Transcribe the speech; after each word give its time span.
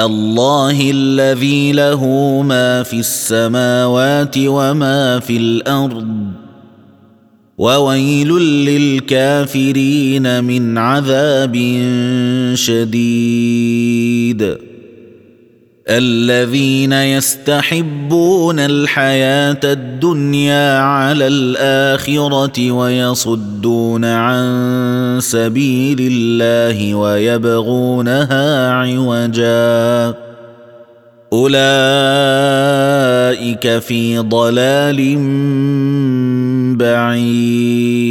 الله 0.00 0.90
الذي 0.90 1.72
له 1.72 2.04
ما 2.42 2.82
في 2.82 3.00
السماوات 3.00 4.34
وما 4.38 5.20
في 5.20 5.36
الأرض 5.36 6.08
وويل 7.58 8.28
للكافرين 8.64 10.44
من 10.44 10.78
عذاب 10.78 11.56
شديد. 12.54 14.40
الذين 15.90 16.92
يستحبون 16.92 18.58
الحياة 18.58 19.60
الدنيا 19.64 20.78
على 20.78 21.26
الآخرة 21.26 22.70
ويصدون 22.70 24.04
عن 24.04 25.18
سبيل 25.20 25.98
الله 26.00 26.94
ويبغونها 26.94 28.70
عوجا. 28.70 30.14
أولئك 31.32 31.58
في 33.78 34.18
ضلال 34.18 35.16
بعيد. 36.76 38.10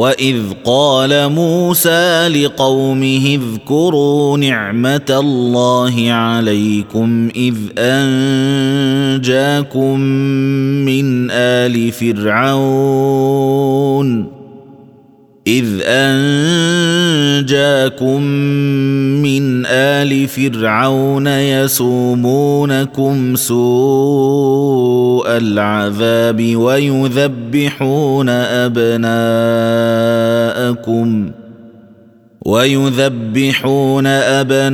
واذ 0.00 0.64
قال 0.64 1.28
موسى 1.32 2.28
لقومه 2.28 3.38
اذكروا 3.40 4.38
نعمه 4.38 5.06
الله 5.10 6.12
عليكم 6.12 7.28
اذ 7.36 7.54
انجاكم 7.78 9.20
من 10.88 11.30
ال 11.30 11.92
فرعون 11.92 13.20
إذ 15.50 15.66
أنجاكم 17.42 18.22
من 19.22 19.66
آل 19.66 20.28
فرعون 20.28 21.26
يسومونكم 21.26 22.16
سوء 23.36 25.26
العذاب 25.36 26.56
ويذبحون 26.56 28.28
أبناءكم 28.28 29.10
ويذبحون 32.42 34.06
أبناءكم 34.06 34.72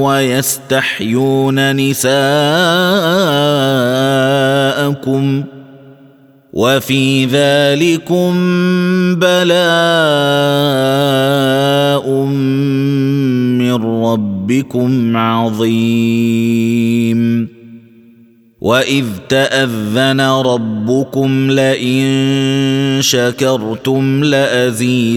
ويستحيون 0.00 1.76
نساءكم 1.76 2.24
ۖ 5.54 5.57
وفي 6.58 7.24
ذلكم 7.24 8.34
بلاء 9.14 9.54
من 13.54 13.74
ربكم 14.04 15.16
عظيم. 15.16 16.38
وإذ 18.60 19.04
تأذن 19.28 20.20
ربكم 20.20 21.50
لئن 21.50 22.98
شكرتم 23.00 24.24
لأزيدنكم. 24.24 25.08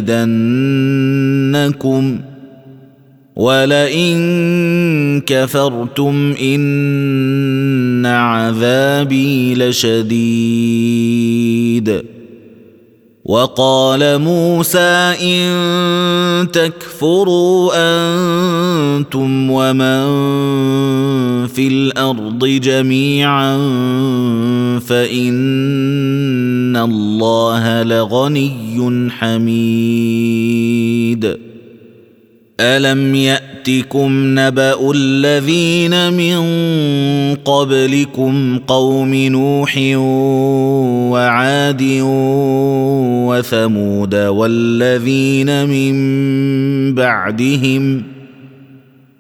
ولئن 3.36 5.22
كفرتم 5.26 6.34
ان 6.42 8.06
عذابي 8.06 9.56
لشديد 9.56 11.02
وقال 13.26 14.20
موسى 14.20 15.16
ان 15.22 16.52
تكفروا 16.52 17.72
أنتم 17.76 19.52
ومن 19.52 20.02
في 21.48 21.68
الأرض 21.68 22.46
جميعا 22.46 23.58
فان 24.80 26.76
الله 26.78 27.84
لغني 27.84 29.10
حميد 29.12 30.72
الم 32.62 33.16
ياتكم 33.16 34.40
نبا 34.40 34.92
الذين 34.92 36.14
من 36.14 36.42
قبلكم 37.36 38.60
قوم 38.68 39.14
نوح 39.14 39.78
وعاد 41.12 41.84
وثمود 43.28 44.16
والذين 44.16 45.70
من 45.70 45.96
بعدهم 46.96 48.04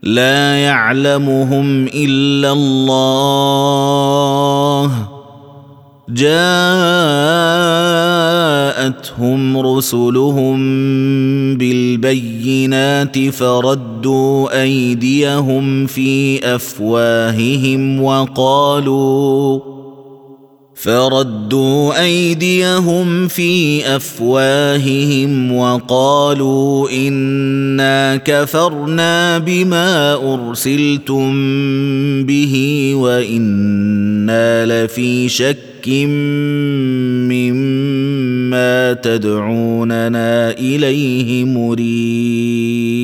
لا 0.03 0.56
يعلمهم 0.56 1.85
الا 1.85 2.52
الله 2.52 3.72
جاءتهم 8.81 9.58
رسلهم 9.58 10.59
بالبينات 12.02 13.30
فردوا 13.30 14.62
أيديهم 14.62 15.88
في 15.88 16.40
أفواههم 16.56 18.03
وقالوا 18.03 19.59
فردوا 20.76 22.03
أيديهم 22.03 23.28
في 23.28 23.86
أفواههم 23.96 25.56
وقالوا 25.56 26.90
إنا 26.90 28.16
كفرنا 28.16 29.38
بما 29.38 30.14
أرسلتم 30.34 31.34
به 32.24 32.92
وإنا 32.96 34.66
لفي 34.66 35.30
شك 35.30 35.88
مما 35.88 38.21
تدعوننا 39.03 40.52
إليه 40.52 41.46
مريب. 41.46 43.02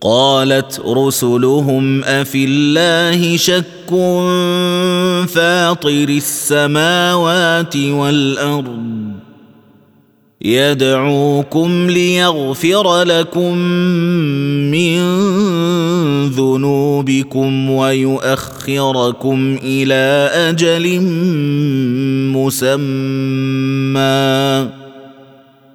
قالت 0.00 0.82
رسلهم 0.86 2.04
أفي 2.04 2.44
الله 2.44 3.36
شك 3.36 3.64
فاطر 5.28 6.08
السماوات 6.08 7.76
والأرض. 7.76 9.19
يدعوكم 10.44 11.90
ليغفر 11.90 13.02
لكم 13.02 13.56
من 14.70 15.00
ذنوبكم 16.28 17.70
ويؤخركم 17.70 19.58
إلى 19.62 20.30
أجل 20.32 21.00
مسمى. 22.36 23.60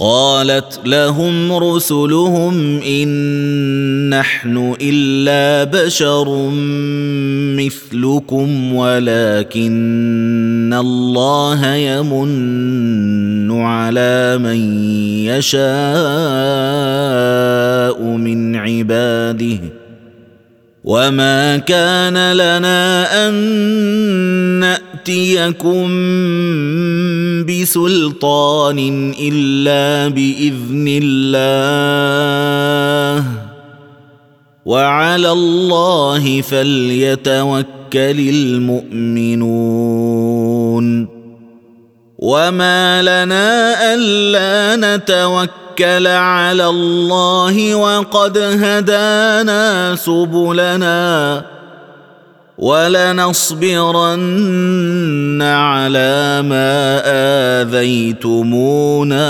قالت 0.00 0.80
لهم 0.86 1.52
رسلهم 1.52 2.80
إن 2.82 4.10
نحن 4.10 4.74
إلا 4.80 5.64
بشر 5.64 6.50
مثلكم 7.58 8.74
ولكن 8.74 10.74
الله 10.80 11.74
يمن 11.74 13.50
على 13.50 14.38
من 14.38 14.84
يشاء 15.26 15.62
من 18.02 18.56
عباده 18.56 19.58
وما 20.84 21.56
كان 21.56 22.32
لنا 22.32 23.28
أن 23.28 24.77
ناتيكم 25.08 25.88
بسلطان 27.46 28.78
إلا 29.20 30.08
بإذن 30.08 31.00
الله. 31.02 31.38
وعلى 34.64 35.32
الله 35.32 36.40
فليتوكل 36.40 37.64
المؤمنون. 37.94 39.48
وما 42.18 43.02
لنا 43.02 43.94
ألا 43.94 44.76
نتوكل 44.76 46.06
على 46.06 46.68
الله 46.68 47.74
وقد 47.74 48.38
هدانا 48.38 49.96
سبلنا. 49.96 51.57
ولنصبرن 52.58 54.22
على 55.42 56.42
ما 56.42 57.02
آذيتمونا. 57.62 59.28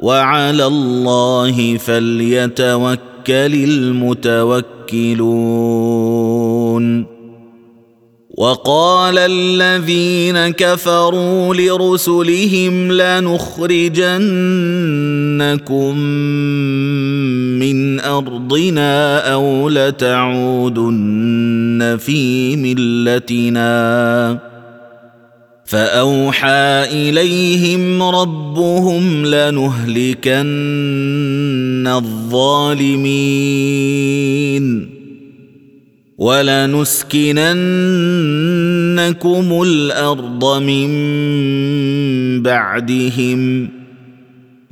وعلى 0.00 0.66
الله 0.66 1.76
فليتوكل 1.76 2.98
المتوكلون. 3.28 4.64
وقال 8.38 9.18
الذين 9.18 10.48
كفروا 10.48 11.54
لرسلهم 11.54 12.92
لنخرجنكم 12.92 14.18
من 17.58 17.83
ارضنا 18.04 19.18
أو 19.32 19.68
لتعودن 19.68 21.18
في 22.00 22.56
ملتنا 22.56 24.38
فاوحى 25.64 26.84
اليهم 26.92 28.02
ربهم 28.02 29.26
لنهلكن 29.26 30.44
الظالمين 31.86 33.24
ولنسكننكم 36.18 37.34
الأرض 39.62 40.62
من 40.62 40.92
بعدهم 42.42 43.68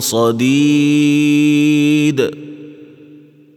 صديد. 0.00 1.60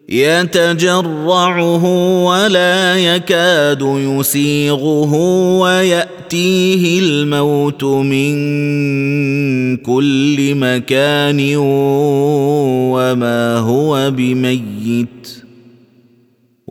يتجرعه 0.09 1.85
ولا 2.25 2.97
يكاد 2.97 3.81
يسيغه 3.81 5.15
ويأتيه 5.59 7.00
الموت 7.00 7.83
من 7.83 8.33
كل 9.77 10.55
مكان 10.55 11.55
وما 12.95 13.57
هو 13.57 14.11
بميت. 14.11 15.43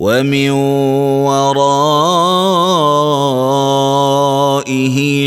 ومن 0.03 0.51
ورائه 1.31 1.65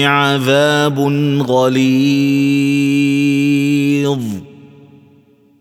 عذاب 0.07 0.99
غليظ. 1.47 2.35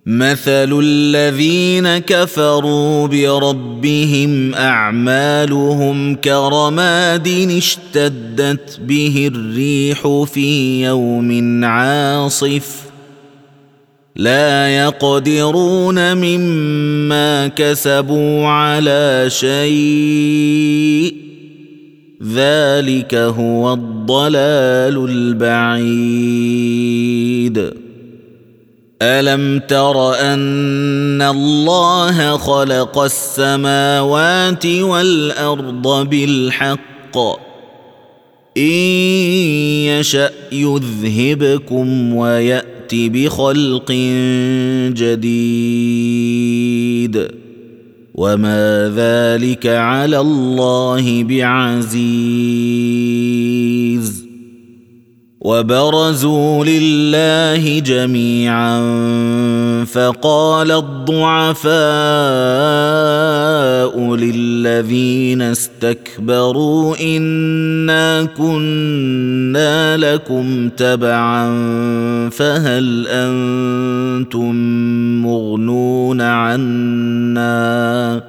مثل 0.07 0.81
الذين 0.83 1.99
كفروا 1.99 3.07
بربهم 3.07 4.55
أعمالهم 4.55 6.15
كرماد 6.15 7.29
اشتدت 7.57 8.81
به 8.81 9.31
الريح 9.35 10.25
في 10.25 10.83
يوم 10.83 11.65
عاصف. 11.65 12.84
لا 14.17 14.77
يقدرون 14.77 16.17
مما 16.17 17.49
كسبوا 17.49 18.47
على 18.47 19.27
شيء. 19.29 21.15
ذلك 22.35 23.15
هو 23.15 23.73
الضلال 23.73 25.11
البعيد. 25.11 25.85
ألم 29.03 29.61
تر 29.69 30.15
أن 30.15 31.23
الله 31.23 32.37
خلق 32.37 32.99
السماوات 32.99 34.67
والأرض 34.67 36.09
بالحق؟ 36.11 37.19
إن 38.57 38.63
يشأ 38.63 40.31
يذهبكم 40.53 42.15
ويات 42.15 42.84
بخلق 43.13 43.93
جديد 44.97 46.15
وما 48.15 48.93
ذلك 48.97 49.67
على 49.67 50.21
الله 50.21 51.25
بعزيز 51.25 52.65
وبرزوا 55.45 56.65
لله 56.65 57.79
جميعا. 57.79 58.81
فقال 59.85 60.71
الضعفاء 60.71 61.75
للذين 64.17 65.43
استكبروا 65.43 66.97
انا 67.17 68.25
كنا 68.25 69.97
لكم 69.97 70.69
تبعا 70.69 71.51
فهل 72.31 73.07
أنتم 73.09 74.55
مغنون 75.23 76.21
عنا؟ 76.21 78.23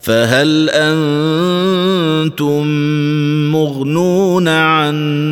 فهل 0.00 0.70
أنتم 0.70 2.66
مغنون 3.52 4.48
عنا؟ 4.48 5.27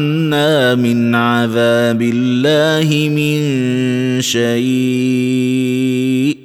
من 0.75 1.15
عذاب 1.15 2.03
الله 2.03 3.09
من 3.09 3.41
شيء. 4.21 6.37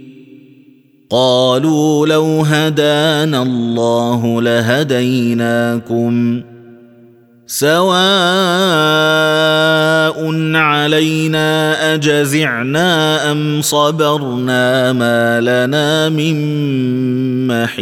قالوا 1.09 2.07
لو 2.07 2.41
هدانا 2.41 3.43
الله 3.43 4.41
لهديناكم. 4.41 6.41
سواء 7.47 7.91
علينا 10.55 11.93
أجزعنا 11.93 13.31
أم 13.31 13.61
صبرنا 13.61 14.93
ما 14.93 15.41
لنا 15.41 16.09
من 16.09 16.37
محيص. 17.47 17.81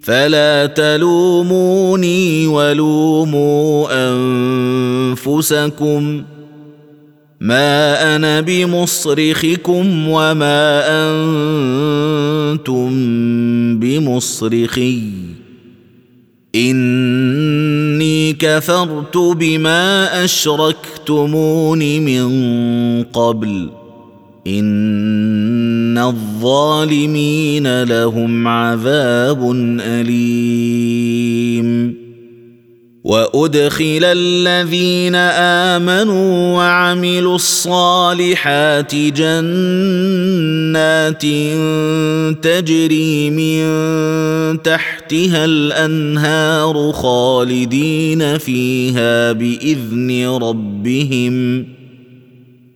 فلا 0.00 0.66
تلوموني 0.66 2.46
ولوموا 2.46 3.88
أنفسكم 5.12 6.22
ما 7.40 8.16
أنا 8.16 8.40
بمصرخكم 8.40 10.08
وما 10.08 10.82
أنتم 10.88 12.90
بمصرخي. 13.78 15.02
إني 16.54 18.32
كفرت 18.32 19.16
بما 19.16 20.24
أشركتمون 20.24 21.78
من 21.78 22.28
قبل. 23.02 23.79
ان 24.58 25.98
الظالمين 25.98 27.82
لهم 27.82 28.48
عذاب 28.48 29.50
اليم. 29.80 31.30
وادخل 33.04 34.00
الذين 34.04 35.14
امنوا 35.74 36.56
وعملوا 36.56 37.34
الصالحات 37.34 38.94
جنات 38.94 39.32
تجري 42.44 43.30
من 43.30 43.62
تحتها 44.62 45.44
الانهار 45.44 46.92
خالدين 46.92 48.38
فيها 48.38 49.32
باذن 49.32 50.38
ربهم 50.42 51.66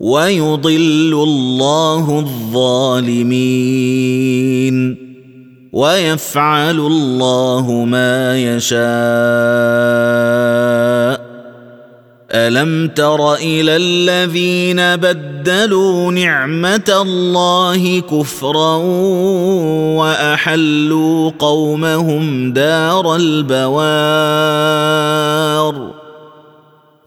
ويضل 0.00 1.12
الله 1.22 2.18
الظالمين 2.18 3.48
ويفعل 5.72 6.78
الله 6.78 7.72
ما 7.84 8.38
يشاء. 8.38 8.78
ألم 12.30 12.88
تر 12.88 13.34
إلى 13.34 13.76
الذين 13.76 14.96
بدلوا 14.96 16.12
نعمة 16.12 16.98
الله 17.02 18.00
كفرا 18.00 18.76
وأحلوا 19.96 21.30
قومهم 21.38 22.52
دار 22.52 23.16
البوار؟ 23.16 24.38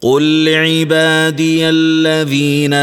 قل 0.00 0.44
لعبادي 0.44 1.68
الذين 1.68 2.74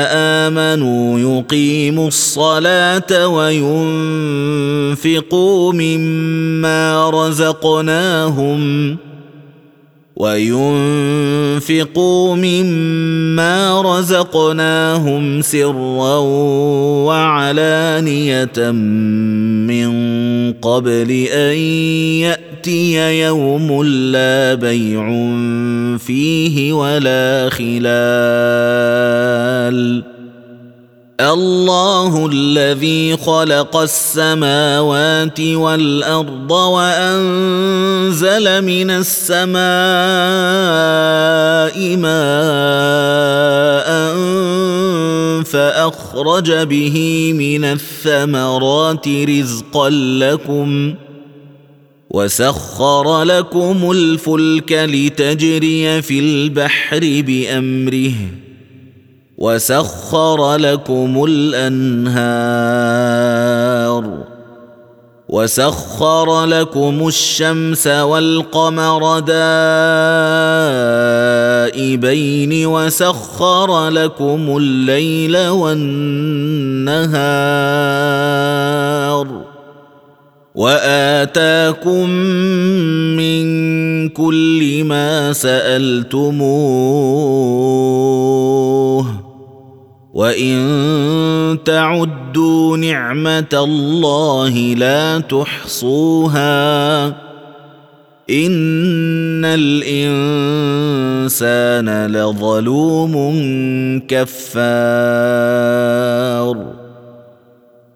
امنوا 0.51 1.19
يقيموا 1.19 2.07
الصلاه 2.07 3.27
وينفقوا 3.27 4.93
مما 5.73 7.09
رزقناهم 7.09 8.97
وينفقوا 11.15 12.35
مما 12.35 13.81
رزقناهم 13.81 15.41
سرا 15.41 16.17
وعلانيه 17.07 18.71
من 18.71 19.91
قبل 20.53 21.11
ان 21.31 22.35
يأتي 22.67 23.19
يوم 23.19 23.83
لا 23.83 24.53
بيع 24.53 25.05
فيه 25.97 26.73
ولا 26.73 27.49
خلال. 27.49 28.95
الله 31.21 32.29
الذي 32.33 33.17
خلق 33.17 33.77
السماوات 33.77 35.39
والأرض 35.39 36.51
وأنزل 36.51 37.01
من 38.61 38.89
السماء 38.91 39.55
ماء 41.97 42.85
فأخرج 45.43 46.51
به 46.51 47.31
من 47.37 47.65
الثمرات 47.65 49.07
رزقا 49.07 49.89
لكم 49.89 50.93
وسخر 52.09 53.23
لكم 53.23 53.91
الفلك 53.91 54.71
لتجري 54.71 56.01
في 56.01 56.19
البحر 56.19 56.99
بامره 57.27 58.13
وسخر 59.37 60.55
لكم 60.55 61.25
الانهار 61.27 62.65
وسخر 65.29 66.45
لكم 66.45 67.07
الشمس 67.07 67.87
والقمر 67.87 69.19
دائبين 71.69 72.65
وسخر 72.65 73.89
لكم 73.89 74.57
الليل 74.57 75.37
والنهار 75.47 77.05
وآتاكم 80.55 82.09
من 83.19 83.45
كل 84.09 84.83
ما 84.83 85.33
سألتموه 85.33 86.35
وإن 90.13 91.57
تعدوا 91.65 92.77
نعمة 92.77 93.53
الله 93.53 94.49
لا 94.77 95.19
تحصوها 95.19 97.05
إن 98.29 99.45
الإنسان 99.45 100.15
لظلوم 102.11 103.13
كفار 104.07 105.25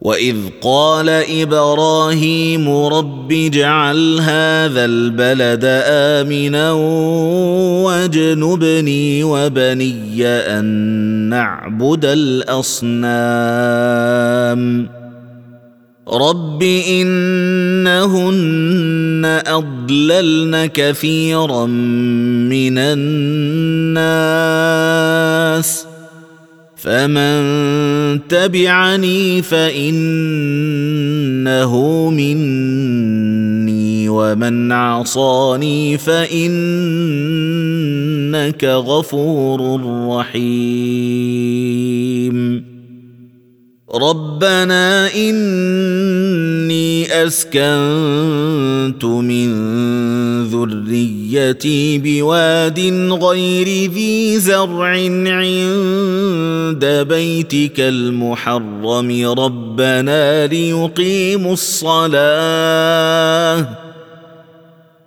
واذ 0.09 0.37
قال 0.61 1.09
إبراهيم 1.09 2.85
رب 2.85 3.31
اجعل 3.31 4.19
هذا 4.19 4.85
البلد 4.85 5.61
امنا 5.85 6.71
واجنبني 7.85 9.23
وبني 9.23 10.27
ان 10.27 10.65
نعبد 11.29 12.05
الاصنام 12.05 12.99
رب 16.07 16.63
انهن 16.63 18.21
اضللن 19.47 20.65
كثيرا 20.65 21.65
من 21.65 22.77
الناس 22.77 24.29
فمن 26.81 28.27
تبعني 28.27 29.41
فانه 29.41 30.09
مني 32.09 34.09
ومن 34.09 34.71
عصاني 34.71 35.97
فانك 35.97 36.53
غفور 38.63 39.81
رحيم 40.09 41.49
ربنا 43.95 45.09
اني 45.15 47.23
اسكنت 47.27 49.05
من 49.05 49.49
ذريتي 50.43 51.97
بواد 51.97 52.79
غير 53.23 53.91
ذي 53.91 54.39
زرع 54.39 55.07
عند 56.69 56.85
بيتك 56.85 57.79
المحرم 57.79 59.33
ربنا 59.39 60.47
ليقيموا 60.47 61.53
الصلاة. 61.53 62.97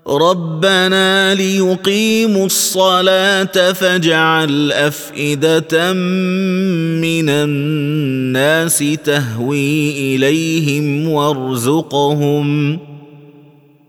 ربنا 0.08 1.34
ليقيموا 1.34 2.46
الصلاة 2.46 3.72
فاجعل 3.72 4.72
أفئدة 4.72 5.92
من 5.92 7.28
الناس 7.28 8.84
تهوي 9.04 9.90
إليهم 10.16 11.08
وارزقهم. 11.08 12.78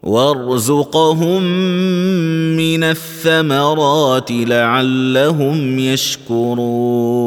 وارزقهم 0.03 1.43
من 2.57 2.83
الثمرات 2.83 4.31
لعلهم 4.31 5.79
يشكرون. 5.79 7.23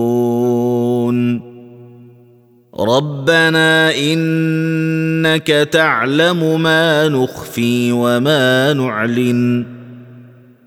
ربنا 2.81 3.97
إنك 3.97 5.47
تعلم 5.47 6.63
ما 6.63 7.09
نخفي 7.09 7.93
وما 7.93 8.73
نعلن. 8.73 9.76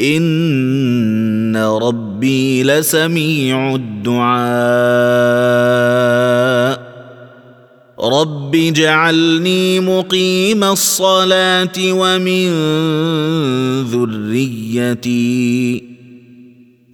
ان 0.00 1.56
ربي 1.56 2.62
لسميع 2.62 3.74
الدعاء 3.74 4.38
رب 8.00 8.54
اجعلني 8.54 9.80
مقيم 9.80 10.64
الصلاه 10.64 11.72
ومن 11.78 12.48
ذريتي 13.82 15.18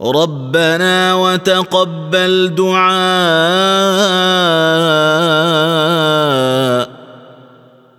ربنا 0.03 1.15
وتقبل 1.15 2.55
دعاء 2.55 2.95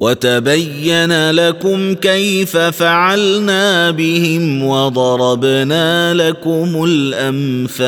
وتبين 0.00 1.30
لكم 1.30 1.94
كيف 1.94 2.56
فعلنا 2.56 3.90
بهم 3.90 4.64
وضربنا 4.64 6.14
لكم 6.14 6.84
الأمثال. 6.88 7.80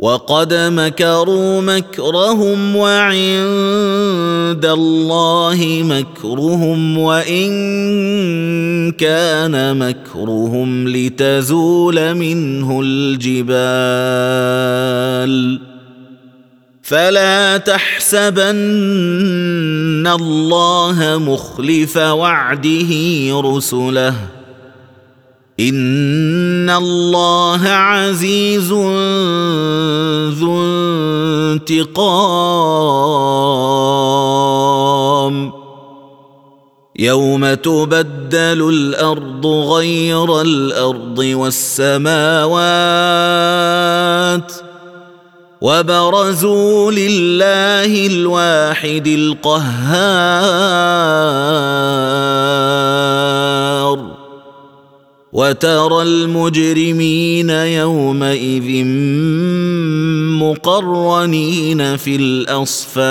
وقد 0.00 0.54
مكروا 0.54 1.60
مكرهم 1.60 2.76
وعند 2.76 4.64
الله 4.64 5.82
مكرهم 5.84 6.98
وإن 6.98 7.50
كان 8.92 9.76
مكرهم 9.76 10.88
لتزول 10.88 12.14
منه 12.14 12.80
الجبال. 12.84 13.60
فلا 16.90 17.56
تحسبن 17.56 18.46
الله 20.06 21.18
مخلف 21.18 21.96
وعده 21.96 22.90
رسله. 23.44 24.14
إن 25.60 26.70
الله 26.70 27.68
عزيز 27.68 28.72
ذو 30.38 30.62
انتقام. 31.52 32.00
يوم 36.96 37.54
تبدل 37.54 38.68
الأرض 38.68 39.46
غير 39.46 40.40
الأرض 40.40 41.18
والسماوات 41.18 42.10
وبرزوا 45.60 46.92
لله 46.92 48.06
الواحد 48.06 49.06
القهار 49.06 49.70
وترى 55.32 56.02
المجرمين 56.02 57.50
يومئذ 57.50 58.84
مقرنين 60.40 61.96
في 61.96 62.16
الاصفاد 62.16 63.10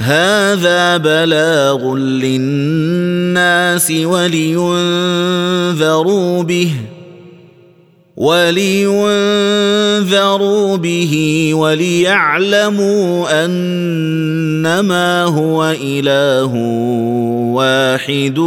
هذا 0.00 0.96
بلاغ 0.96 1.94
للناس 1.96 3.90
ولينذروا 3.90 4.72
به 6.42 6.72
ولينذروا 8.16 9.16
به 10.76 11.50
وليعلموا 11.54 13.44
أنما 13.44 15.24
هو 15.24 15.74
إله 15.82 16.54
واحد 17.54 18.38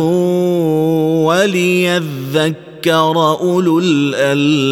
وليذكر 1.26 3.16
أولو 3.42 3.80
الألباب. 3.84 4.64